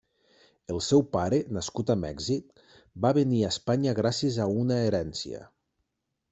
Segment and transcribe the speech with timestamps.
[0.75, 2.63] El seu pare, nascut a Mèxic,
[3.05, 5.47] va venir a Espanya gràcies a una herència.